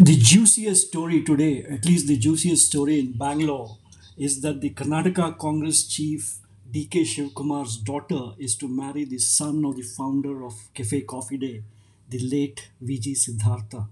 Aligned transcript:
The 0.00 0.16
juiciest 0.16 0.88
story 0.88 1.22
today, 1.22 1.62
at 1.64 1.84
least 1.84 2.06
the 2.08 2.16
juiciest 2.16 2.66
story 2.66 2.98
in 2.98 3.12
Bangalore, 3.12 3.78
is 4.16 4.40
that 4.42 4.60
the 4.60 4.70
Karnataka 4.70 5.38
Congress 5.38 5.86
chief 5.86 6.36
DK 6.72 7.04
Shivkumar's 7.04 7.76
daughter 7.76 8.32
is 8.38 8.56
to 8.56 8.68
marry 8.68 9.04
the 9.04 9.18
son 9.18 9.64
of 9.64 9.76
the 9.76 9.82
founder 9.82 10.44
of 10.44 10.54
Cafe 10.74 11.02
Coffee 11.02 11.36
Day, 11.38 11.62
the 12.08 12.18
late 12.18 12.70
VG 12.82 13.16
Siddhartha. 13.16 13.86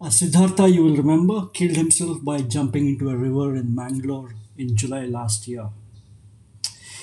Uh, 0.00 0.08
Siddhartha, 0.08 0.68
you 0.68 0.84
will 0.84 0.96
remember, 0.96 1.46
killed 1.48 1.76
himself 1.76 2.24
by 2.24 2.40
jumping 2.40 2.88
into 2.88 3.10
a 3.10 3.16
river 3.16 3.56
in 3.56 3.74
Mangalore 3.74 4.34
in 4.56 4.76
July 4.76 5.04
last 5.04 5.46
year. 5.46 5.68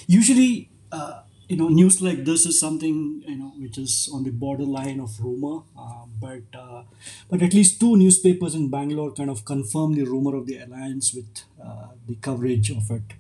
Usually, 0.08 0.70
uh, 0.92 1.22
you 1.48 1.56
know, 1.56 1.70
news 1.70 2.02
like 2.02 2.26
this 2.26 2.46
is 2.46 2.60
something 2.60 3.24
you 3.26 3.38
know 3.38 3.54
which 3.58 3.78
is 3.78 4.10
on 4.14 4.24
the 4.24 4.32
borderline 4.32 5.00
of 5.00 5.20
rumor, 5.24 5.64
uh, 5.80 6.04
but 6.20 6.44
uh, 6.58 6.84
but 7.30 7.42
at 7.42 7.54
least 7.54 7.80
two 7.80 7.96
newspapers 7.96 8.54
in 8.56 8.70
Bangalore 8.70 9.12
kind 9.14 9.30
of 9.30 9.46
confirm 9.46 9.96
the 9.96 10.04
rumor 10.04 10.36
of 10.36 10.46
the 10.46 10.58
alliance 10.58 11.14
with 11.14 11.44
uh, 11.64 11.88
the 12.08 12.16
coverage 12.16 12.70
of 12.70 12.90
it. 12.92 13.14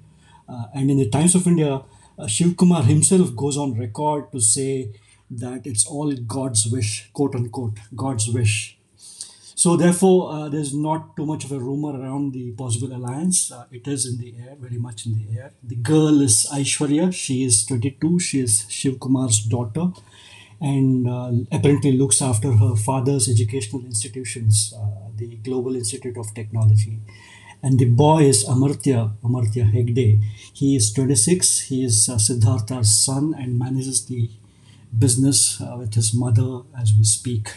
Uh, 0.49 0.65
and 0.73 0.91
in 0.91 0.97
the 0.97 1.09
Times 1.09 1.35
of 1.35 1.47
India, 1.47 1.81
uh, 2.17 2.27
Shiv 2.27 2.55
Kumar 2.57 2.83
himself 2.83 3.35
goes 3.35 3.57
on 3.57 3.77
record 3.77 4.31
to 4.31 4.41
say 4.41 4.89
that 5.29 5.65
it's 5.65 5.85
all 5.85 6.11
God's 6.13 6.67
wish, 6.67 7.09
quote 7.13 7.35
unquote, 7.35 7.77
God's 7.95 8.29
wish. 8.29 8.76
So 9.57 9.75
therefore, 9.75 10.31
uh, 10.31 10.49
there's 10.49 10.75
not 10.75 11.15
too 11.17 11.25
much 11.25 11.43
of 11.43 11.51
a 11.51 11.59
rumor 11.59 11.99
around 11.99 12.33
the 12.33 12.51
possible 12.51 12.95
alliance. 12.95 13.51
Uh, 13.51 13.65
it 13.71 13.87
is 13.87 14.05
in 14.05 14.19
the 14.19 14.35
air, 14.39 14.55
very 14.59 14.77
much 14.77 15.07
in 15.07 15.13
the 15.15 15.35
air. 15.35 15.51
The 15.63 15.77
girl 15.77 16.21
is 16.21 16.47
Aishwarya. 16.53 17.11
She 17.11 17.43
is 17.43 17.65
22. 17.65 18.19
She 18.19 18.39
is 18.41 18.67
Shiv 18.69 18.99
Kumar's 18.99 19.39
daughter, 19.39 19.87
and 20.61 21.09
uh, 21.09 21.31
apparently 21.51 21.93
looks 21.93 22.21
after 22.21 22.51
her 22.51 22.75
father's 22.75 23.27
educational 23.27 23.83
institutions, 23.83 24.75
uh, 24.77 25.09
the 25.15 25.37
Global 25.37 25.75
Institute 25.75 26.17
of 26.17 26.31
Technology. 26.35 26.99
And 27.63 27.79
the 27.79 27.89
boy 27.89 28.25
is 28.25 28.45
Amartya, 28.45 29.13
Amartya 29.23 29.71
Hegde. 29.73 30.21
He 30.53 30.75
is 30.75 30.93
26. 30.93 31.61
He 31.61 31.83
is 31.83 32.07
uh, 32.07 32.19
Siddhartha's 32.19 32.93
son 32.93 33.33
and 33.35 33.57
manages 33.57 34.05
the 34.05 34.29
business 34.95 35.59
uh, 35.59 35.77
with 35.79 35.95
his 35.95 36.13
mother 36.13 36.61
as 36.79 36.93
we 36.95 37.03
speak. 37.03 37.55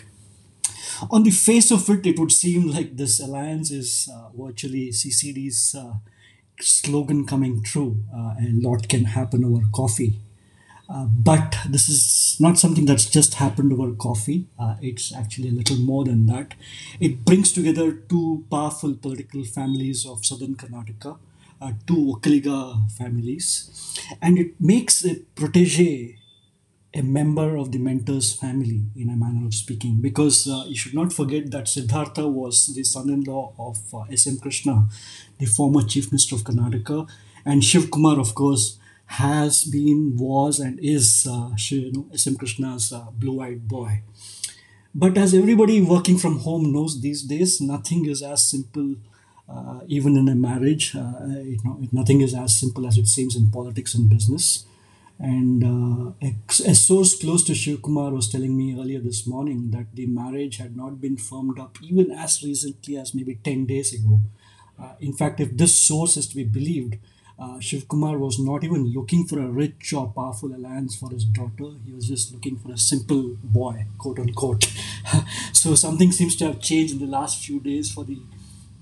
On 1.11 1.23
the 1.23 1.31
face 1.31 1.71
of 1.71 1.89
it, 1.91 2.07
it 2.07 2.19
would 2.19 2.33
seem 2.33 2.69
like 2.69 2.97
this 2.97 3.21
alliance 3.21 3.71
is 3.71 4.09
uh, 4.13 4.29
virtually 4.37 4.93
CCD's 4.93 5.75
uh, 5.75 5.95
slogan 6.61 7.27
coming 7.27 7.63
true. 7.63 8.05
Uh, 8.15 8.35
a 8.41 8.51
lot 8.53 8.89
can 8.89 9.05
happen 9.07 9.45
over 9.45 9.63
coffee. 9.73 10.19
Uh, 10.89 11.05
but 11.07 11.57
this 11.69 11.89
is 11.89 12.37
not 12.41 12.59
something 12.59 12.85
that's 12.87 13.07
just 13.07 13.35
happened 13.35 13.73
over 13.73 13.93
coffee. 13.95 14.47
Uh, 14.59 14.77
it's 14.83 15.15
actually 15.15 15.49
a 15.49 15.53
little 15.53 15.77
more 15.79 16.05
than 16.05 16.27
that. 16.27 16.55
It 17.01 17.25
brings 17.25 17.53
together 17.53 17.93
two 17.93 18.45
powerful 18.51 18.95
political 18.95 19.45
families 19.45 20.05
of 20.07 20.27
southern 20.27 20.57
Karnataka, 20.57 21.19
uh, 21.61 21.73
two 21.87 21.97
Vokkaliga 21.97 22.91
families, 22.93 23.71
and 24.21 24.39
it 24.39 24.61
makes 24.61 25.05
a 25.05 25.17
protege 25.37 26.17
a 26.93 27.03
member 27.03 27.57
of 27.57 27.71
the 27.71 27.79
mentor's 27.79 28.33
family, 28.33 28.83
in 28.97 29.11
a 29.11 29.17
manner 29.17 29.47
of 29.47 29.55
speaking, 29.55 29.99
because 30.01 30.49
uh, 30.49 30.65
you 30.67 30.75
should 30.75 30.95
not 30.95 31.13
forget 31.13 31.51
that 31.53 31.69
Siddhartha 31.69 32.27
was 32.27 32.75
the 32.75 32.83
son-in-law 32.83 33.53
of 33.59 33.79
uh, 33.95 34.05
S.M. 34.11 34.39
Krishna, 34.39 34.89
the 35.39 35.47
former 35.47 35.83
chief 35.83 36.11
minister 36.11 36.35
of 36.35 36.43
Karnataka, 36.43 37.09
and 37.45 37.63
Shiv 37.63 37.91
Kumar, 37.91 38.19
of 38.19 38.35
course, 38.35 38.79
has 39.07 39.65
been, 39.65 40.17
was, 40.17 40.59
and 40.59 40.81
is 40.81 41.29
uh, 41.31 41.51
you 41.69 41.93
know, 41.93 42.07
S.M. 42.13 42.37
Krishna's 42.37 42.93
uh, 42.93 43.07
blue-eyed 43.13 43.69
boy. 43.69 44.03
But 44.93 45.17
as 45.17 45.33
everybody 45.33 45.81
working 45.81 46.19
from 46.19 46.41
home 46.41 46.73
knows 46.73 47.01
these 47.01 47.23
days, 47.23 47.61
nothing 47.61 48.07
is 48.07 48.23
as 48.23 48.43
simple. 48.43 48.97
Uh, 49.49 49.81
even 49.89 50.17
in 50.17 50.29
a 50.29 50.35
marriage, 50.35 50.95
uh, 50.95 51.27
you 51.27 51.59
know, 51.65 51.81
nothing 51.93 52.21
is 52.21 52.35
as 52.35 52.57
simple 52.59 52.87
as 52.87 52.97
it 52.99 53.07
seems 53.07 53.35
in 53.35 53.51
politics 53.51 53.95
and 53.95 54.09
business. 54.09 54.65
And 55.23 55.63
uh, 55.63 56.29
a, 56.67 56.75
source 56.75 57.21
close 57.21 57.45
to 57.45 57.55
Shiv 57.55 57.83
Kumar 57.83 58.11
was 58.11 58.31
telling 58.31 58.57
me 58.57 58.75
earlier 58.81 59.01
this 59.01 59.27
morning 59.27 59.71
that 59.71 59.95
the 59.95 60.07
marriage 60.07 60.57
had 60.57 60.75
not 60.75 60.99
been 60.99 61.19
firmed 61.19 61.59
up 61.59 61.77
even 61.83 62.11
as 62.11 62.43
recently 62.43 62.97
as 62.97 63.15
maybe 63.15 63.35
10 63.35 63.67
days 63.67 63.93
ago. 63.93 64.21
Uh, 64.83 64.93
in 64.99 65.13
fact, 65.13 65.39
if 65.39 65.55
this 65.55 65.77
source 65.77 66.17
is 66.17 66.27
to 66.29 66.37
be 66.37 66.45
believed, 66.45 66.97
uh, 67.39 67.61
Shiv 67.61 67.87
Kumar 67.87 68.17
was 68.17 68.39
not 68.39 68.65
even 68.65 68.95
looking 68.95 69.27
for 69.27 69.41
a 69.41 69.51
rich 69.51 69.93
or 69.93 70.09
powerful 70.09 70.55
alliance 70.55 70.97
for 70.97 71.11
his 71.11 71.25
daughter. 71.25 71.77
He 71.85 71.93
was 71.93 72.09
just 72.09 72.33
looking 72.33 72.57
for 72.57 72.73
a 72.73 72.79
simple 72.79 73.37
boy, 73.45 73.85
quote 73.99 74.21
unquote. 74.21 74.73
so 75.53 75.75
something 75.75 76.13
seems 76.13 76.35
to 76.37 76.47
have 76.47 76.61
changed 76.61 76.95
in 76.95 76.99
the 76.99 77.07
last 77.07 77.45
few 77.45 77.61
days 77.61 77.93
for 77.93 78.05
the 78.05 78.23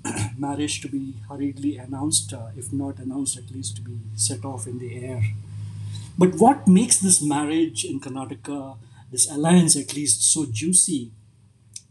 marriage 0.39 0.81
to 0.83 0.89
be 0.89 1.15
hurriedly 1.29 1.79
announced, 1.79 2.33
uh, 2.33 2.51
if 2.57 2.73
not 2.73 3.01
announced, 3.01 3.37
at 3.37 3.51
least 3.51 3.75
to 3.77 3.83
be 3.83 3.99
set 4.15 4.45
off 4.45 4.69
in 4.69 4.79
the 4.79 5.05
air. 5.05 5.23
But 6.19 6.35
what 6.35 6.67
makes 6.67 6.99
this 6.99 7.23
marriage 7.23 7.85
in 7.85 8.01
Karnataka, 8.01 8.77
this 9.13 9.31
alliance 9.31 9.77
at 9.77 9.95
least, 9.95 10.23
so 10.33 10.47
juicy 10.51 11.13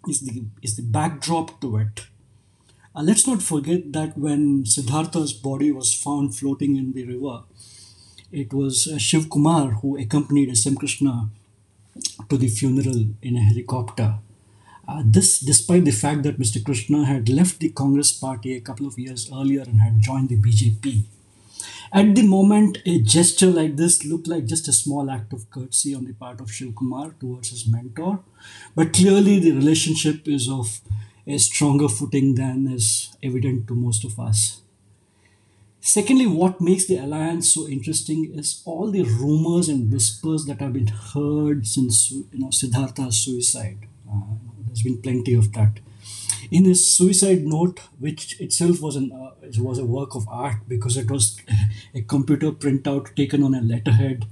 is 0.07 0.19
the 0.21 0.43
is 0.61 0.75
the 0.75 0.83
backdrop 0.83 1.61
to 1.61 1.77
it. 1.77 2.07
Uh, 2.93 3.03
let's 3.03 3.25
not 3.25 3.41
forget 3.41 3.93
that 3.93 4.17
when 4.17 4.65
Siddhartha's 4.65 5.31
body 5.31 5.71
was 5.71 5.93
found 5.93 6.35
floating 6.35 6.75
in 6.75 6.93
the 6.93 7.05
river, 7.05 7.43
it 8.31 8.53
was 8.53 8.87
uh, 8.87 8.97
Shiv 8.97 9.29
Kumar 9.29 9.71
who 9.81 9.97
accompanied 9.97 10.49
S.M. 10.49 10.75
Krishna 10.75 11.29
to 12.29 12.37
the 12.37 12.49
funeral 12.49 13.05
in 13.21 13.37
a 13.37 13.41
helicopter. 13.41 14.15
Uh, 14.87 15.03
this, 15.05 15.39
despite 15.39 15.85
the 15.85 15.91
fact 15.91 16.23
that 16.23 16.39
Mr. 16.39 16.63
Krishna 16.63 17.05
had 17.05 17.29
left 17.29 17.59
the 17.59 17.69
Congress 17.69 18.11
party 18.11 18.55
a 18.55 18.61
couple 18.61 18.87
of 18.87 18.97
years 18.97 19.29
earlier 19.33 19.61
and 19.61 19.81
had 19.81 19.99
joined 19.99 20.29
the 20.29 20.37
BJP. 20.37 21.03
At 21.93 22.15
the 22.15 22.23
moment, 22.23 22.79
a 22.85 22.99
gesture 23.01 23.47
like 23.49 23.77
this 23.77 24.03
looked 24.03 24.27
like 24.27 24.45
just 24.45 24.67
a 24.67 24.73
small 24.73 25.09
act 25.09 25.33
of 25.33 25.49
courtesy 25.49 25.95
on 25.95 26.05
the 26.05 26.13
part 26.13 26.41
of 26.41 26.51
Shiv 26.51 26.75
Kumar 26.75 27.11
towards 27.19 27.49
his 27.49 27.67
mentor, 27.67 28.19
but 28.75 28.93
clearly 28.93 29.39
the 29.39 29.51
relationship 29.51 30.27
is 30.27 30.49
of 30.49 30.81
a 31.25 31.37
stronger 31.37 31.87
footing 31.87 32.35
than 32.35 32.67
is 32.67 33.15
evident 33.23 33.67
to 33.67 33.75
most 33.75 34.03
of 34.05 34.19
us. 34.19 34.61
Secondly, 35.79 36.27
what 36.27 36.59
makes 36.59 36.85
the 36.85 36.97
alliance 36.97 37.53
so 37.53 37.67
interesting 37.67 38.33
is 38.33 38.61
all 38.65 38.91
the 38.91 39.03
rumors 39.03 39.69
and 39.69 39.91
whispers 39.91 40.45
that 40.45 40.59
have 40.59 40.73
been 40.73 40.87
heard 40.87 41.65
since 41.65 42.11
you 42.11 42.27
know 42.33 42.49
Siddhartha's 42.51 43.17
suicide. 43.17 43.87
Uh, 44.11 44.35
there's 44.65 44.83
been 44.83 45.01
plenty 45.01 45.33
of 45.33 45.53
that. 45.53 45.79
In 46.51 46.65
his 46.65 46.85
suicide 46.85 47.45
note, 47.45 47.79
which 47.99 48.39
itself 48.39 48.81
was 48.81 48.95
an 48.95 49.11
uh, 49.11 49.31
it 49.41 49.57
was 49.57 49.79
a 49.79 49.85
work 49.85 50.15
of 50.15 50.27
art 50.29 50.57
because 50.67 50.97
it 50.97 51.11
was 51.11 51.37
a 51.93 52.01
computer 52.01 52.51
printout 52.51 53.15
taken 53.15 53.43
on 53.43 53.53
a 53.53 53.61
letterhead, 53.61 54.25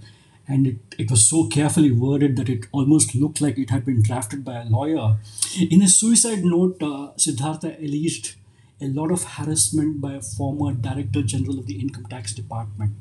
and 0.48 0.68
it, 0.68 0.78
it 0.98 1.12
was 1.12 1.28
so 1.28 1.48
carefully 1.48 1.92
worded 1.92 2.36
that 2.38 2.50
it 2.50 2.68
almost 2.72 3.16
looked 3.16 3.42
like 3.42 3.58
it 3.58 3.70
had 3.70 3.86
been 3.86 4.02
drafted 4.02 4.46
by 4.46 4.62
a 4.62 4.66
lawyer. 4.66 5.18
In 5.60 5.82
his 5.82 5.98
suicide 5.98 6.46
note, 6.46 6.82
uh, 6.82 7.12
Siddhartha 7.18 7.76
alleged 7.80 8.36
a 8.82 8.88
lot 8.88 9.12
of 9.12 9.24
harassment 9.24 10.02
by 10.02 10.14
a 10.14 10.22
former 10.22 10.74
Director 10.74 11.22
General 11.22 11.60
of 11.60 11.68
the 11.68 11.80
Income 11.80 12.08
Tax 12.08 12.34
Department. 12.34 12.94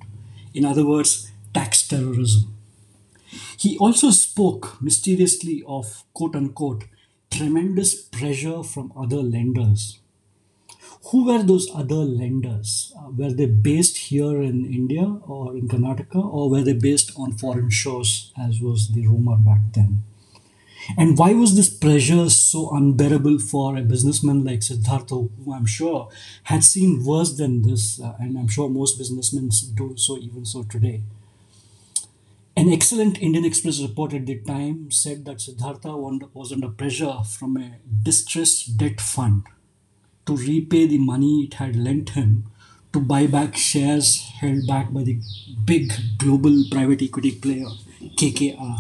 In 0.55 0.65
other 0.65 0.87
words, 0.87 1.31
tax 1.53 1.87
terrorism. 1.87 2.55
He 3.59 3.77
also 3.79 4.11
spoke 4.11 4.81
mysteriously 4.81 5.63
of 5.67 6.05
quote 6.13 6.37
unquote 6.37 6.85
tremendous 7.37 7.95
pressure 7.95 8.63
from 8.63 8.93
other 8.97 9.17
lenders. 9.17 9.99
Who 11.11 11.27
were 11.27 11.43
those 11.43 11.69
other 11.75 11.97
lenders? 11.97 12.95
Uh, 12.97 13.11
were 13.11 13.33
they 13.33 13.47
based 13.47 13.99
here 13.99 14.41
in 14.41 14.65
India 14.65 15.05
or 15.27 15.57
in 15.57 15.69
Karnataka, 15.69 16.25
or 16.25 16.49
were 16.49 16.63
they 16.63 16.73
based 16.75 17.13
on 17.17 17.33
foreign 17.33 17.71
shores, 17.71 18.33
as 18.39 18.61
was 18.61 18.89
the 18.89 19.07
rumor 19.07 19.37
back 19.37 19.61
then? 19.75 20.05
And 20.97 21.19
why 21.19 21.33
was 21.33 21.57
this 21.57 21.71
pressure 21.71 22.31
so 22.31 22.71
unbearable 22.71 23.39
for 23.41 23.77
a 23.77 23.83
businessman 23.83 24.45
like 24.45 24.63
Siddhartha, 24.63 25.17
who 25.45 25.53
I'm 25.53 25.67
sure 25.67 26.09
had 26.45 26.63
seen 26.63 27.05
worse 27.05 27.37
than 27.37 27.63
this, 27.63 28.01
uh, 28.01 28.15
and 28.21 28.39
I'm 28.39 28.49
sure 28.49 28.69
most 28.69 28.97
businessmen 28.97 29.51
do 29.75 29.95
so 29.97 30.19
even 30.19 30.45
so 30.45 30.63
today? 30.63 31.03
An 32.57 32.69
excellent 32.69 33.21
Indian 33.21 33.45
Express 33.45 33.81
report 33.81 34.13
at 34.15 34.27
the 34.27 34.39
time 34.41 34.91
said 34.91 35.25
that 35.25 35.41
Siddhartha 35.41 35.97
was 35.97 36.53
under 36.53 36.69
pressure 36.69 37.19
from 37.25 37.57
a 37.57 37.79
distressed 38.03 38.77
debt 38.77 39.01
fund 39.01 39.45
to 40.27 40.37
repay 40.37 40.87
the 40.87 40.99
money 40.99 41.45
it 41.45 41.55
had 41.55 41.77
lent 41.77 42.11
him 42.11 42.45
to 42.93 43.01
buy 43.01 43.27
back 43.27 43.57
shares 43.57 44.21
held 44.41 44.67
back 44.69 44.93
by 44.93 45.03
the 45.03 45.19
big 45.65 45.93
global 46.19 46.65
private 46.71 47.03
equity 47.03 47.33
player 47.33 47.67
KKR. 48.17 48.79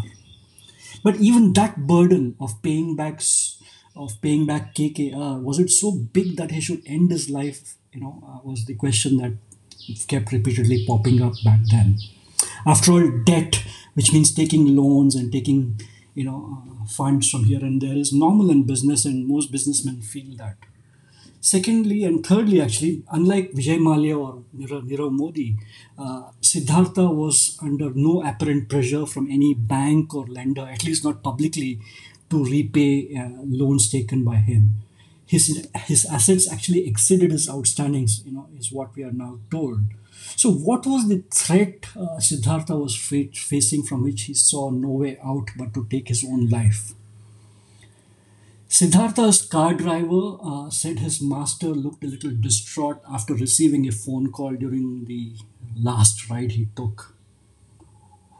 But 1.04 1.16
even 1.16 1.52
that 1.54 1.86
burden 1.86 2.36
of 2.40 2.60
paying 2.62 2.96
back 2.96 3.20
of 3.96 4.20
paying 4.20 4.46
back 4.46 4.74
KKR 4.74 5.40
was 5.40 5.58
it 5.58 5.70
so 5.70 5.92
big 5.92 6.36
that 6.36 6.50
he 6.50 6.60
should 6.60 6.82
end 6.86 7.10
his 7.10 7.30
life? 7.30 7.74
You 7.92 8.00
know, 8.00 8.22
uh, 8.26 8.38
was 8.48 8.64
the 8.64 8.74
question 8.74 9.18
that 9.18 9.32
kept 10.08 10.32
repeatedly 10.32 10.84
popping 10.86 11.22
up 11.22 11.34
back 11.44 11.60
then. 11.70 11.98
After 12.66 12.92
all, 12.92 13.10
debt, 13.24 13.62
which 13.94 14.12
means 14.12 14.34
taking 14.34 14.76
loans 14.76 15.14
and 15.14 15.30
taking 15.30 15.80
you 16.14 16.24
know, 16.24 16.62
uh, 16.62 16.86
funds 16.86 17.30
from 17.30 17.44
here 17.44 17.60
and 17.60 17.80
there 17.80 17.96
is 17.96 18.12
normal 18.12 18.50
in 18.50 18.64
business, 18.64 19.04
and 19.04 19.26
most 19.26 19.50
businessmen 19.50 20.00
feel 20.00 20.36
that. 20.36 20.56
Secondly, 21.40 22.04
and 22.04 22.24
thirdly, 22.24 22.60
actually, 22.60 23.02
unlike 23.10 23.52
Vijay 23.52 23.78
Mallya 23.78 24.18
or 24.18 24.42
Nirav 24.56 25.12
Modi, 25.12 25.56
uh, 25.98 26.30
Siddhartha 26.40 27.10
was 27.10 27.58
under 27.60 27.90
no 27.94 28.22
apparent 28.22 28.70
pressure 28.70 29.04
from 29.04 29.30
any 29.30 29.52
bank 29.52 30.14
or 30.14 30.26
lender, 30.26 30.62
at 30.62 30.84
least 30.84 31.04
not 31.04 31.22
publicly, 31.22 31.80
to 32.30 32.44
repay 32.44 33.14
uh, 33.14 33.28
loans 33.44 33.90
taken 33.90 34.24
by 34.24 34.36
him. 34.36 34.76
His, 35.26 35.68
his 35.84 36.06
assets 36.06 36.50
actually 36.50 36.86
exceeded 36.88 37.30
his 37.30 37.46
outstandings, 37.48 38.24
you 38.24 38.32
know, 38.32 38.48
is 38.58 38.72
what 38.72 38.96
we 38.96 39.02
are 39.02 39.12
now 39.12 39.38
told. 39.50 39.80
So, 40.36 40.50
what 40.50 40.86
was 40.86 41.08
the 41.08 41.22
threat 41.30 41.86
uh, 41.96 42.18
Siddhartha 42.18 42.76
was 42.76 42.96
fa- 42.96 43.32
facing 43.34 43.82
from 43.82 44.02
which 44.02 44.22
he 44.22 44.34
saw 44.34 44.70
no 44.70 44.88
way 44.88 45.18
out 45.24 45.50
but 45.56 45.74
to 45.74 45.86
take 45.90 46.08
his 46.08 46.24
own 46.24 46.48
life? 46.48 46.94
Siddhartha's 48.68 49.40
car 49.42 49.72
driver 49.72 50.36
uh, 50.42 50.68
said 50.68 50.98
his 50.98 51.22
master 51.22 51.68
looked 51.68 52.04
a 52.04 52.08
little 52.08 52.32
distraught 52.32 53.00
after 53.10 53.32
receiving 53.34 53.86
a 53.86 53.92
phone 53.92 54.30
call 54.32 54.52
during 54.54 55.04
the 55.06 55.32
last 55.76 56.28
ride 56.28 56.52
he 56.52 56.68
took. 56.76 57.14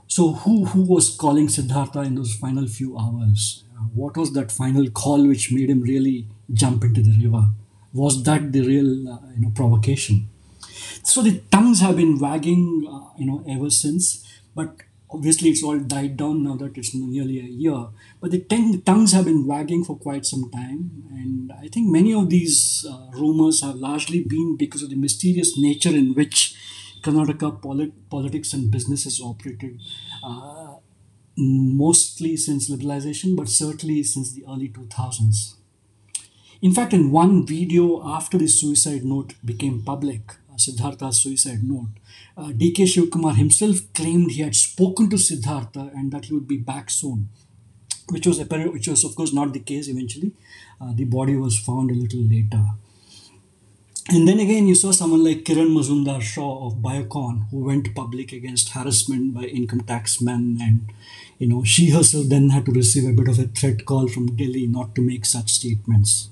So, 0.07 0.33
who, 0.33 0.65
who 0.67 0.83
was 0.83 1.17
calling 1.17 1.49
Siddhartha 1.49 2.01
in 2.03 2.15
those 2.17 2.35
final 2.35 2.67
few 2.67 2.99
hours? 2.99 3.65
Uh, 3.77 3.85
what 3.95 4.17
was 4.17 4.33
that 4.35 4.53
final 4.53 4.89
call 4.91 5.27
which 5.27 5.53
made 5.53 5.71
him 5.71 5.81
really 5.81 6.29
jump 6.53 6.85
into 6.85 7.03
the 7.03 7.19
river? 7.23 7.49
Was 7.93 8.23
that 8.25 8.53
the 8.53 8.61
real 8.61 9.09
uh, 9.09 9.19
you 9.35 9.43
know, 9.43 9.51
provocation? 9.55 10.29
So 11.05 11.23
the 11.23 11.41
tongues 11.51 11.81
have 11.81 11.97
been 11.97 12.19
wagging, 12.19 12.87
uh, 12.91 13.09
you 13.19 13.27
know, 13.27 13.45
ever 13.49 13.71
since. 13.71 14.25
But 14.55 14.77
obviously, 15.11 15.51
it's 15.51 15.63
all 15.63 15.79
died 15.79 16.17
down 16.17 16.43
now 16.45 16.57
that 16.57 16.77
it's 16.79 16.95
nearly 16.95 17.39
a 17.41 17.45
year. 17.63 17.87
But 18.21 18.31
the 18.31 18.41
tongue- 18.41 18.81
tongues 18.83 19.13
have 19.13 19.27
been 19.27 19.47
wagging 19.47 19.85
for 19.85 19.97
quite 19.97 20.25
some 20.25 20.51
time, 20.51 20.81
and 21.11 21.53
I 21.53 21.69
think 21.69 21.89
many 21.91 22.15
of 22.15 22.31
these 22.31 22.87
uh, 22.89 23.11
rumors 23.13 23.61
have 23.63 23.77
largely 23.77 24.23
been 24.25 24.57
because 24.57 24.83
of 24.83 24.91
the 24.91 24.97
mysterious 24.97 25.59
nature 25.59 25.95
in 25.95 26.15
which 26.15 26.55
Karnataka 27.03 27.61
polit- 27.61 28.09
politics 28.09 28.53
and 28.55 28.71
business 28.71 29.05
has 29.05 29.21
operated. 29.21 29.79
Uh, 30.23 30.75
mostly 31.37 32.37
since 32.37 32.71
liberalization, 32.71 33.37
but 33.37 33.49
certainly 33.49 34.03
since 34.05 34.33
the 34.33 34.45
early 34.49 34.69
2000s. 34.69 35.57
In 36.63 36.73
fact, 36.73 36.93
in 36.95 37.11
one 37.13 37.47
video 37.47 38.03
after 38.07 38.39
the 38.39 38.49
suicide 38.49 39.05
note 39.05 39.35
became 39.45 39.83
public, 39.83 40.37
Siddhartha's 40.57 41.21
suicide 41.23 41.63
note, 41.63 41.91
uh, 42.37 42.49
DK 42.49 42.85
Shivkumar 42.85 43.35
himself 43.35 43.93
claimed 43.93 44.31
he 44.31 44.43
had 44.43 44.55
spoken 44.55 45.11
to 45.11 45.19
Siddhartha 45.19 45.91
and 45.95 46.13
that 46.13 46.27
he 46.27 46.35
would 46.35 46.49
be 46.49 46.57
back 46.57 46.91
soon, 46.91 47.29
which 48.11 48.27
was 48.27 48.39
apparent, 48.39 48.73
which 48.73 48.89
was 48.89 49.05
of 49.05 49.15
course 49.17 49.33
not 49.33 49.53
the 49.53 49.61
case 49.61 49.89
eventually. 49.89 50.33
Uh, 50.81 50.93
the 50.95 51.05
body 51.05 51.37
was 51.37 51.59
found 51.59 51.91
a 51.91 51.95
little 51.95 52.21
later. 52.21 52.65
And 54.11 54.29
then 54.29 54.39
again, 54.39 54.67
you 54.69 54.75
saw 54.75 54.91
someone 54.93 55.25
like 55.25 55.45
Kiran 55.45 55.71
Mazumdar 55.71 56.21
Shaw 56.21 56.67
of 56.67 56.75
Biocon, 56.83 57.49
who 57.51 57.65
went 57.65 57.95
public 57.95 58.33
against 58.33 58.69
harassment 58.71 59.33
by 59.33 59.45
income 59.45 59.81
tax 59.81 60.21
men, 60.21 60.59
and 60.61 60.93
you 61.39 61.49
know 61.49 61.65
she 61.65 61.89
herself 61.89 62.29
then 62.29 62.51
had 62.51 62.67
to 62.67 62.73
receive 62.73 63.09
a 63.09 63.15
bit 63.15 63.29
of 63.29 63.39
a 63.39 63.45
threat 63.45 63.87
call 63.87 64.07
from 64.09 64.37
Delhi 64.37 64.67
not 64.67 64.95
to 64.95 65.01
make 65.01 65.25
such 65.25 65.51
statements. 65.53 66.29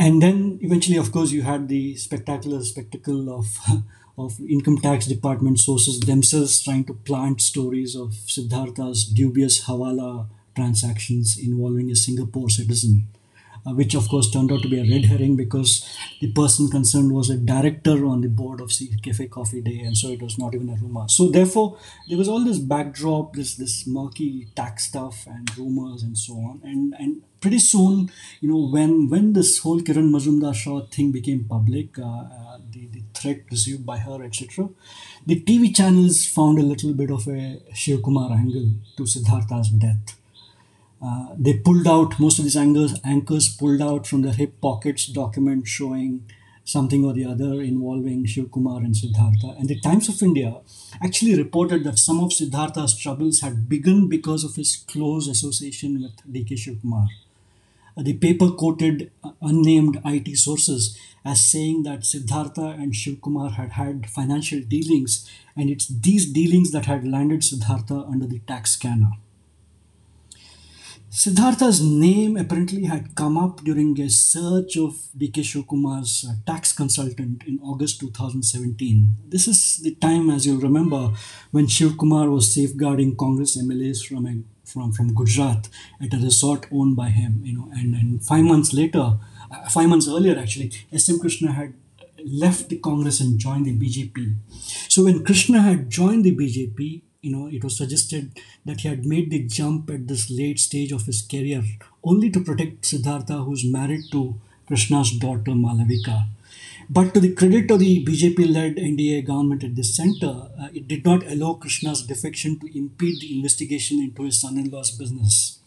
And 0.00 0.22
then 0.22 0.58
eventually, 0.62 0.96
of 0.96 1.12
course, 1.12 1.30
you 1.30 1.42
had 1.42 1.68
the 1.68 1.94
spectacular 1.96 2.64
spectacle 2.64 3.30
of 3.38 3.46
of 4.18 4.40
income 4.40 4.78
tax 4.78 5.06
department 5.06 5.58
sources 5.60 6.00
themselves 6.00 6.62
trying 6.62 6.84
to 6.84 6.94
plant 6.94 7.40
stories 7.40 7.94
of 7.94 8.08
Siddhartha's 8.32 9.04
dubious 9.04 9.64
hawala 9.66 10.26
transactions 10.54 11.38
involving 11.38 11.90
a 11.90 11.96
Singapore 11.96 12.50
citizen 12.50 13.06
uh, 13.66 13.72
which 13.72 13.94
of 13.94 14.08
course 14.08 14.30
turned 14.30 14.52
out 14.52 14.62
to 14.62 14.68
be 14.68 14.80
a 14.80 14.90
red 14.90 15.06
herring 15.06 15.36
because 15.36 15.72
the 16.20 16.30
person 16.32 16.68
concerned 16.68 17.12
was 17.12 17.30
a 17.30 17.36
director 17.36 18.04
on 18.04 18.20
the 18.20 18.28
board 18.28 18.60
of 18.60 18.70
Cafe 19.02 19.26
Coffee 19.28 19.62
Day, 19.62 19.80
and 19.80 19.96
so 19.96 20.08
it 20.08 20.20
was 20.22 20.38
not 20.38 20.54
even 20.54 20.68
a 20.68 20.76
rumor. 20.76 21.08
So 21.08 21.28
therefore, 21.30 21.78
there 22.08 22.18
was 22.18 22.28
all 22.28 22.44
this 22.44 22.58
backdrop, 22.58 23.34
this 23.34 23.56
this 23.56 23.86
murky 23.86 24.48
tax 24.54 24.84
stuff 24.88 25.26
and 25.26 25.56
rumors 25.56 26.02
and 26.02 26.16
so 26.16 26.34
on, 26.34 26.60
and 26.62 26.94
and 26.98 27.22
pretty 27.40 27.58
soon, 27.58 28.10
you 28.40 28.50
know, 28.50 28.68
when 28.70 29.08
when 29.08 29.32
this 29.32 29.58
whole 29.58 29.80
Kiran 29.80 30.10
Mazumdar 30.10 30.54
Shaw 30.54 30.80
thing 30.86 31.10
became 31.10 31.44
public, 31.44 31.98
uh, 31.98 32.02
uh, 32.04 32.58
the 32.70 32.86
the 32.92 33.02
threat 33.14 33.40
received 33.50 33.86
by 33.86 33.98
her, 33.98 34.22
etc. 34.22 34.68
The 35.26 35.40
TV 35.40 35.74
channels 35.74 36.26
found 36.26 36.58
a 36.58 36.62
little 36.62 36.92
bit 36.92 37.10
of 37.10 37.26
a 37.28 37.60
Shiv 37.72 38.02
Kumar 38.02 38.30
angle 38.32 38.72
to 38.96 39.04
Siddhartha's 39.04 39.70
death. 39.70 40.19
Uh, 41.02 41.28
they 41.38 41.54
pulled 41.54 41.86
out 41.86 42.20
most 42.20 42.38
of 42.38 42.44
these 42.44 42.56
anchors, 42.56 42.94
anchors 43.04 43.48
pulled 43.48 43.80
out 43.80 44.06
from 44.06 44.22
their 44.22 44.34
hip 44.34 44.60
pockets 44.60 45.06
document 45.06 45.66
showing 45.66 46.26
something 46.64 47.04
or 47.04 47.12
the 47.12 47.24
other 47.24 47.60
involving 47.62 48.24
Shiv 48.26 48.50
Kumar 48.52 48.78
and 48.80 48.96
Siddhartha. 48.96 49.56
And 49.58 49.68
the 49.68 49.80
Times 49.80 50.08
of 50.08 50.22
India 50.22 50.56
actually 51.02 51.36
reported 51.36 51.84
that 51.84 51.98
some 51.98 52.20
of 52.20 52.32
Siddhartha's 52.32 52.96
troubles 52.96 53.40
had 53.40 53.68
begun 53.68 54.08
because 54.08 54.44
of 54.44 54.54
his 54.56 54.76
close 54.86 55.26
association 55.26 56.02
with 56.02 56.32
DK 56.32 56.58
Shiv 56.58 56.80
Kumar. 56.82 57.08
Uh, 57.96 58.02
the 58.02 58.14
paper 58.14 58.50
quoted 58.50 59.10
uh, 59.24 59.30
unnamed 59.42 60.00
IT 60.04 60.36
sources 60.36 60.96
as 61.24 61.44
saying 61.44 61.82
that 61.82 62.04
Siddhartha 62.04 62.76
and 62.78 62.94
Shiv 62.94 63.20
Kumar 63.20 63.50
had 63.50 63.72
had 63.72 64.08
financial 64.08 64.60
dealings, 64.60 65.28
and 65.56 65.68
it's 65.70 65.88
these 65.88 66.30
dealings 66.30 66.70
that 66.70 66.86
had 66.86 67.06
landed 67.06 67.42
Siddhartha 67.42 68.06
under 68.08 68.26
the 68.26 68.38
tax 68.40 68.72
scanner. 68.72 69.12
Siddhartha's 71.12 71.82
name 71.82 72.36
apparently 72.36 72.84
had 72.84 73.16
come 73.16 73.36
up 73.36 73.64
during 73.64 74.00
a 74.00 74.08
search 74.08 74.76
of 74.76 74.92
DK 75.18 75.42
Shivkumar's 75.42 76.24
uh, 76.24 76.34
tax 76.46 76.72
consultant 76.72 77.42
in 77.48 77.58
August 77.64 77.98
2017. 77.98 79.16
This 79.26 79.48
is 79.48 79.78
the 79.78 79.96
time, 79.96 80.30
as 80.30 80.46
you'll 80.46 80.60
remember, 80.60 81.10
when 81.50 81.66
Shivkumar 81.66 82.30
was 82.30 82.54
safeguarding 82.54 83.16
Congress 83.16 83.60
MLAs 83.60 84.06
from 84.06 84.24
a, 84.24 84.36
from 84.64 84.92
from 84.92 85.12
Gujarat 85.12 85.68
at 86.00 86.14
a 86.14 86.18
resort 86.18 86.68
owned 86.70 86.94
by 86.94 87.08
him. 87.08 87.40
You 87.42 87.58
know, 87.58 87.70
and, 87.72 87.92
and 87.96 88.24
five 88.24 88.44
months 88.44 88.72
later, 88.72 89.18
uh, 89.50 89.68
five 89.68 89.88
months 89.88 90.06
earlier 90.06 90.38
actually, 90.38 90.70
S.M. 90.92 91.18
Krishna 91.18 91.50
had 91.50 91.74
left 92.24 92.68
the 92.68 92.78
Congress 92.78 93.18
and 93.20 93.36
joined 93.36 93.66
the 93.66 93.76
BJP. 93.76 94.36
So 94.88 95.02
when 95.02 95.24
Krishna 95.24 95.60
had 95.60 95.90
joined 95.90 96.24
the 96.24 96.36
BJP, 96.36 97.02
you 97.22 97.30
know, 97.30 97.48
it 97.48 97.62
was 97.62 97.76
suggested 97.76 98.38
that 98.64 98.80
he 98.80 98.88
had 98.88 99.04
made 99.04 99.30
the 99.30 99.42
jump 99.46 99.90
at 99.90 100.08
this 100.08 100.30
late 100.30 100.58
stage 100.58 100.92
of 100.92 101.04
his 101.04 101.22
career 101.22 101.62
only 102.02 102.30
to 102.30 102.40
protect 102.40 102.86
Siddhartha, 102.86 103.44
who's 103.44 103.64
married 103.64 104.04
to 104.12 104.40
Krishna's 104.66 105.10
daughter 105.12 105.52
Malavika. 105.52 106.26
But 106.88 107.14
to 107.14 107.20
the 107.20 107.34
credit 107.34 107.70
of 107.70 107.78
the 107.78 108.04
BJP 108.04 108.52
led 108.52 108.76
NDA 108.76 109.26
government 109.26 109.62
at 109.62 109.76
the 109.76 109.84
center, 109.84 110.48
uh, 110.58 110.68
it 110.74 110.88
did 110.88 111.04
not 111.04 111.24
allow 111.26 111.54
Krishna's 111.54 112.02
defection 112.02 112.58
to 112.58 112.78
impede 112.78 113.20
the 113.20 113.36
investigation 113.36 114.00
into 114.00 114.24
his 114.24 114.40
son 114.40 114.58
in 114.58 114.70
law's 114.70 114.90
business. 114.90 115.58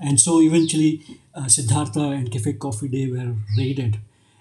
And 0.00 0.18
so 0.18 0.40
eventually, 0.40 1.02
uh, 1.34 1.48
Siddhartha 1.48 2.00
and 2.00 2.30
Cafe 2.30 2.54
Coffee 2.54 2.88
Day 2.88 3.10
were 3.10 3.34
raided. 3.56 3.98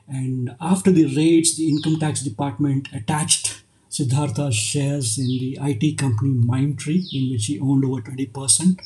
And 0.07 0.55
after 0.61 0.91
the 0.91 1.05
raids, 1.15 1.57
the 1.57 1.67
income 1.67 1.99
tax 1.99 2.21
department 2.21 2.87
attached 2.93 3.46
Siddhartha's 3.89 4.55
shares 4.55 5.17
in 5.17 5.27
the 5.27 5.57
IT 5.61 5.97
company 5.97 6.33
Mindtree, 6.33 7.05
in 7.13 7.31
which 7.31 7.45
he 7.45 7.59
owned 7.59 7.85
over 7.85 8.01
20%. 8.01 8.79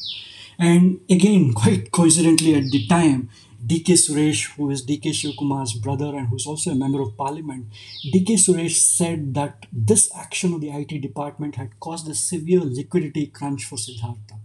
And 0.60 1.00
again, 1.10 1.54
quite 1.56 1.92
coincidentally 1.92 2.56
at 2.56 2.72
the 2.72 2.88
time, 2.88 3.30
DK 3.66 3.94
Suresh, 3.94 4.56
who 4.56 4.72
is 4.72 4.86
DK 4.86 5.12
Shivkumar's 5.12 5.74
brother 5.74 6.16
and 6.16 6.28
who's 6.28 6.48
also 6.48 6.72
a 6.72 6.76
member 6.76 7.02
of 7.02 7.16
parliament, 7.16 7.68
DK 8.14 8.34
Suresh 8.34 8.78
said 8.78 9.34
that 9.36 9.68
this 9.72 10.10
action 10.16 10.54
of 10.54 10.62
the 10.62 10.72
IT 10.72 11.00
department 11.02 11.56
had 11.56 11.80
caused 11.80 12.10
a 12.10 12.16
severe 12.16 12.62
liquidity 12.62 13.28
crunch 13.28 13.66
for 13.66 13.78
Siddhartha. 13.78 14.40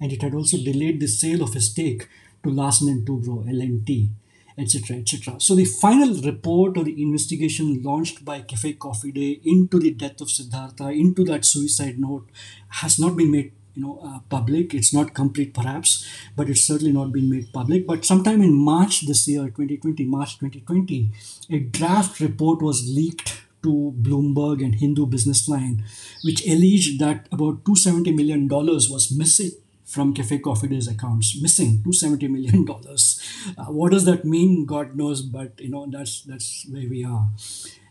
And 0.00 0.12
it 0.12 0.22
had 0.22 0.34
also 0.34 0.56
delayed 0.58 1.00
the 1.00 1.08
sale 1.08 1.42
of 1.42 1.54
his 1.54 1.70
stake 1.70 2.08
to 2.42 2.50
Larsen 2.50 3.04
Toubro, 3.04 3.44
LNT 3.44 4.10
etc., 4.56 4.98
etc. 4.98 5.40
So 5.40 5.54
the 5.54 5.64
final 5.64 6.14
report 6.22 6.76
or 6.76 6.84
the 6.84 7.02
investigation 7.02 7.82
launched 7.82 8.24
by 8.24 8.40
Cafe 8.40 8.74
Coffee 8.74 9.12
Day 9.12 9.40
into 9.44 9.78
the 9.78 9.90
death 9.90 10.20
of 10.20 10.30
Siddhartha, 10.30 10.88
into 10.88 11.24
that 11.24 11.44
suicide 11.44 11.98
note, 11.98 12.28
has 12.68 12.98
not 12.98 13.16
been 13.16 13.30
made 13.30 13.52
you 13.74 13.82
know 13.82 13.98
uh, 14.02 14.20
public. 14.30 14.74
It's 14.74 14.94
not 14.94 15.14
complete, 15.14 15.54
perhaps, 15.54 16.06
but 16.36 16.48
it's 16.48 16.62
certainly 16.62 16.92
not 16.92 17.12
been 17.12 17.28
made 17.30 17.52
public. 17.52 17.86
But 17.86 18.04
sometime 18.04 18.42
in 18.42 18.54
March 18.54 19.06
this 19.06 19.26
year, 19.28 19.44
2020, 19.44 20.04
March 20.04 20.38
2020, 20.38 21.10
a 21.50 21.58
draft 21.58 22.20
report 22.20 22.62
was 22.62 22.88
leaked 22.88 23.40
to 23.62 23.94
Bloomberg 24.00 24.62
and 24.62 24.74
Hindu 24.74 25.06
Business 25.06 25.48
Line, 25.48 25.84
which 26.22 26.46
alleged 26.46 27.00
that 27.00 27.26
about 27.32 27.64
270 27.64 28.12
million 28.12 28.46
dollars 28.46 28.88
was 28.90 29.10
missing 29.10 29.52
from 29.94 30.12
Cafe 30.12 30.38
Coffee 30.38 30.68
Day's 30.68 30.88
accounts, 30.88 31.40
missing 31.40 31.82
270 31.84 32.28
million 32.28 32.64
dollars. 32.72 33.22
Uh, 33.56 33.66
what 33.66 33.92
does 33.92 34.04
that 34.04 34.24
mean? 34.24 34.66
God 34.66 34.96
knows, 34.96 35.22
but 35.22 35.60
you 35.60 35.70
know 35.70 35.86
that's 35.90 36.22
that's 36.22 36.66
where 36.70 36.88
we 36.88 37.04
are. 37.04 37.28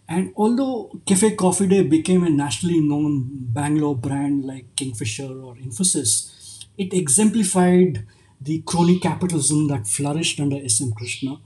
And 0.08 0.34
although 0.36 0.92
Cafe 1.06 1.36
Coffee 1.36 1.68
Day 1.68 1.82
became 1.84 2.24
a 2.24 2.30
nationally 2.30 2.82
known 2.82 3.30
Bangalore 3.32 3.96
brand 3.96 4.44
like 4.44 4.76
Kingfisher 4.76 5.32
or 5.42 5.56
Infosys, 5.56 6.66
it 6.78 6.94
exemplified 6.94 8.06
the 8.42 8.62
crony 8.66 9.00
capitalism 9.00 9.70
that 9.70 9.88
flourished 9.88 10.40
under 10.40 10.58
S.M. 10.58 10.92
Krishna. 10.92 11.38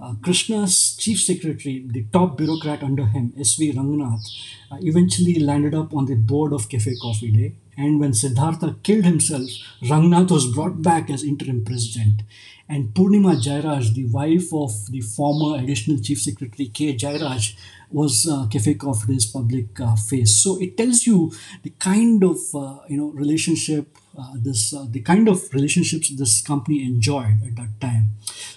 Uh, 0.00 0.14
Krishna's 0.22 0.96
chief 0.96 1.20
secretary, 1.20 1.84
the 1.86 2.04
top 2.12 2.36
bureaucrat 2.36 2.82
under 2.82 3.06
him, 3.06 3.32
S.V. 3.38 3.72
Rangnath, 3.72 4.22
uh, 4.70 4.76
eventually 4.80 5.40
landed 5.40 5.74
up 5.74 5.92
on 5.92 6.06
the 6.06 6.14
board 6.14 6.52
of 6.52 6.68
Cafe 6.68 6.94
Coffee 7.02 7.32
Day. 7.32 7.56
And 7.76 7.98
when 7.98 8.12
Siddhartha 8.12 8.76
killed 8.82 9.04
himself, 9.04 9.48
Rangnath 9.82 10.30
was 10.30 10.52
brought 10.52 10.82
back 10.82 11.10
as 11.10 11.24
interim 11.24 11.64
president. 11.64 12.22
And 12.68 12.94
Purnima 12.94 13.36
Jairaj, 13.36 13.94
the 13.94 14.06
wife 14.06 14.52
of 14.52 14.72
the 14.90 15.00
former 15.00 15.62
additional 15.62 15.98
chief 16.00 16.20
secretary 16.20 16.68
K. 16.68 16.94
Jairaj, 16.94 17.54
was 17.90 18.28
uh, 18.30 18.46
Cafe 18.48 18.74
Coffee 18.74 19.12
Day's 19.12 19.26
public 19.26 19.80
uh, 19.80 19.96
face. 19.96 20.42
So 20.42 20.60
it 20.60 20.76
tells 20.76 21.06
you 21.06 21.32
the 21.62 21.70
kind 21.70 22.22
of 22.22 22.36
uh, 22.54 22.80
you 22.88 22.98
know 22.98 23.08
relationship 23.10 23.96
uh, 24.18 24.34
this 24.36 24.74
uh, 24.74 24.86
the 24.90 25.00
kind 25.00 25.28
of 25.28 25.42
relationships 25.54 26.10
this 26.14 26.42
company 26.42 26.84
enjoyed 26.84 27.42
at 27.46 27.56
that 27.56 27.80
time. 27.80 28.07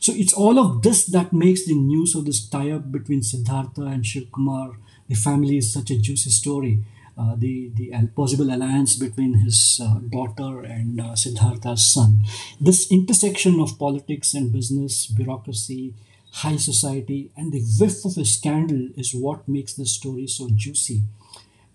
So 0.02 0.12
it's 0.16 0.34
all 0.34 0.58
of 0.58 0.82
this 0.82 1.06
that 1.06 1.32
makes 1.32 1.66
the 1.66 1.76
news 1.76 2.16
of 2.16 2.26
this 2.26 2.44
tie-up 2.50 2.92
between 2.92 3.22
Siddhartha 3.22 3.84
and 3.84 4.04
Shiv 4.04 4.32
Kumar, 4.32 4.78
the 5.08 5.14
family, 5.14 5.58
is 5.58 5.72
such 5.72 5.92
a 5.92 6.00
juicy 6.00 6.32
story. 6.32 6.84
Uh, 7.18 7.36
the 7.38 7.70
the 7.76 7.92
possible 8.16 8.52
alliance 8.52 8.96
between 8.96 9.34
his 9.46 9.80
uh, 9.84 10.00
daughter 10.10 10.62
and 10.62 11.00
uh, 11.00 11.16
Siddhartha's 11.16 11.86
son. 11.86 12.22
This 12.60 12.92
intersection 12.92 13.60
of 13.60 13.78
politics 13.78 14.34
and 14.34 14.52
business, 14.52 15.06
bureaucracy, 15.06 15.94
high 16.32 16.56
society, 16.56 17.30
and 17.38 17.52
the 17.52 17.62
whiff 17.80 18.04
of 18.04 18.18
a 18.18 18.26
scandal 18.26 18.90
is 18.98 19.14
what 19.14 19.48
makes 19.48 19.74
this 19.74 19.92
story 19.92 20.26
so 20.26 20.50
juicy. 20.56 21.02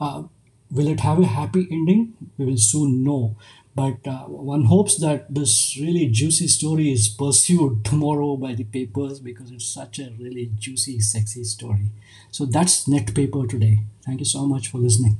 Uh, 0.00 0.25
will 0.71 0.88
it 0.88 1.00
have 1.00 1.21
a 1.21 1.26
happy 1.26 1.68
ending? 1.71 2.14
We 2.38 2.47
will 2.47 2.59
soon 2.59 3.04
know. 3.04 3.37
But 3.76 4.06
uh, 4.09 4.25
one 4.25 4.64
hopes 4.64 4.97
that 4.99 5.33
this 5.33 5.76
really 5.80 6.09
juicy 6.09 6.49
story 6.49 6.90
is 6.90 7.09
pursued 7.09 7.85
tomorrow 7.90 8.37
by 8.37 8.54
the 8.54 8.64
papers 8.64 9.21
because 9.21 9.50
it's 9.52 9.66
such 9.68 9.99
a 10.00 10.12
really 10.18 10.50
juicy, 10.59 11.00
sexy 11.00 11.45
story. 11.45 11.90
So 12.33 12.47
that's 12.47 12.88
Net 12.88 13.14
Paper 13.14 13.47
today. 13.47 13.80
Thank 14.04 14.21
you 14.21 14.26
so 14.26 14.47
much 14.47 14.68
for 14.68 14.78
listening. 14.78 15.18